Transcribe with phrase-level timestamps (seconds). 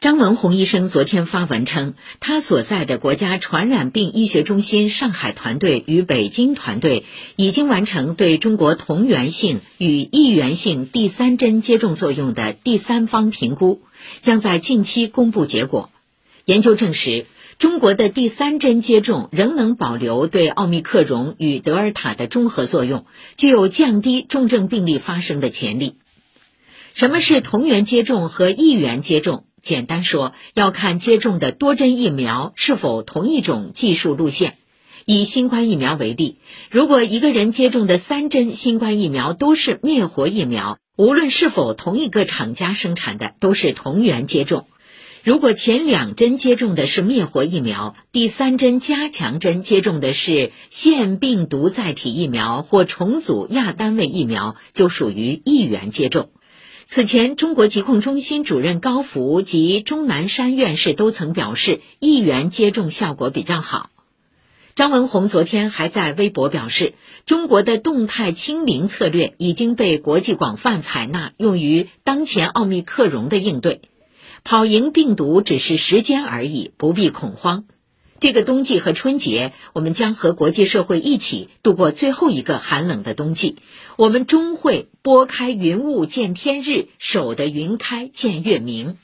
[0.00, 7.04] 张文宏医生昨天发文称，他所在的国家传染病医学中心上海团队与北京团队
[7.36, 13.82] 已经完成对中国同源性与异源性第三针接种作用的第三方评估，
[14.22, 15.90] 将在近期公布结果。
[16.46, 17.26] 研究证实，
[17.58, 23.04] 中国的第三针接种仍能保留对奥密克戎与德尔塔的中和作用，
[23.36, 25.96] 具有降低重症病例发生的潜力。
[26.94, 29.44] 什么是同源接种和异源接种？
[29.60, 34.56] 简单说，要看接种的多针疫苗是否同一种技术路线。
[35.06, 36.38] 以新冠疫苗为例，
[36.70, 44.66] 如果一个人接种的三针新冠疫苗都是灭活疫苗，无论是否同一个厂家生产的，都是同源接种。
[45.22, 56.30] 如果前两针接种的是灭活疫苗，第三针加强针接种的是腺病毒载体疫苗或重组亚单位疫苗，就属于异源接种。
[56.92, 63.90] 此前，中国疾控中心主任高福及钟南山院士都曾表示，一元接种效果比较好。
[64.74, 66.94] 张文宏昨天还在微博表示，
[67.26, 73.82] 中国的动态清零策略已经被国际广泛采纳，用于当前奥密克戎的应对，
[74.42, 77.66] 跑赢病毒只是时间而已，不必恐慌。
[78.20, 83.56] 这个冬季和春节，我们将和国际社会一起度过最后一个寒冷的冬季。
[83.96, 88.98] 我们终会拨开云雾见天日，守得云开见月明。